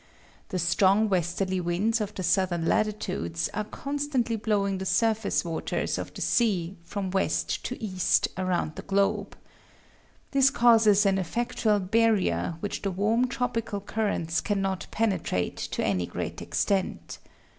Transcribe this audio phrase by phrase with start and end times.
[0.49, 6.11] The strong westerly winds of the southern latitudes are constantly blowing the surface waters of
[6.15, 9.37] the sea from west to east around the globe.
[10.31, 16.41] This causes an effectual barrier, which the warm tropical currents cannot penetrate to any great
[16.41, 17.19] extent.